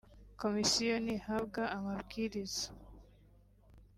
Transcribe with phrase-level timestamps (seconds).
[0.41, 2.65] Komisiyo ntihabwa amabwiriza